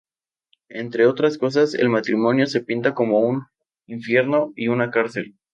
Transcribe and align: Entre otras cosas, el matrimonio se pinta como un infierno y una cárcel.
Entre 0.71 1.05
otras 1.05 1.37
cosas, 1.37 1.75
el 1.75 1.87
matrimonio 1.87 2.47
se 2.47 2.61
pinta 2.61 2.95
como 2.95 3.19
un 3.19 3.45
infierno 3.85 4.51
y 4.55 4.67
una 4.67 4.89
cárcel. 4.89 5.35